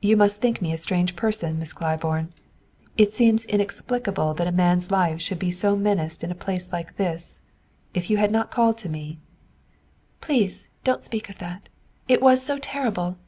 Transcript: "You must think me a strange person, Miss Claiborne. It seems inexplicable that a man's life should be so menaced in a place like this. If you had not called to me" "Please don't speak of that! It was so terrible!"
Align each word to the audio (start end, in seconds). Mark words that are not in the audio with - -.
"You 0.00 0.16
must 0.16 0.40
think 0.40 0.62
me 0.62 0.72
a 0.72 0.78
strange 0.78 1.14
person, 1.14 1.58
Miss 1.58 1.74
Claiborne. 1.74 2.32
It 2.96 3.12
seems 3.12 3.44
inexplicable 3.44 4.32
that 4.32 4.46
a 4.46 4.50
man's 4.50 4.90
life 4.90 5.20
should 5.20 5.38
be 5.38 5.50
so 5.50 5.76
menaced 5.76 6.24
in 6.24 6.30
a 6.30 6.34
place 6.34 6.72
like 6.72 6.96
this. 6.96 7.40
If 7.92 8.08
you 8.08 8.16
had 8.16 8.30
not 8.30 8.50
called 8.50 8.78
to 8.78 8.88
me" 8.88 9.18
"Please 10.22 10.70
don't 10.84 11.02
speak 11.02 11.28
of 11.28 11.36
that! 11.40 11.68
It 12.08 12.22
was 12.22 12.42
so 12.42 12.56
terrible!" 12.58 13.18